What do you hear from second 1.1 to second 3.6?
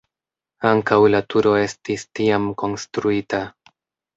la turo estis tiam konstruita.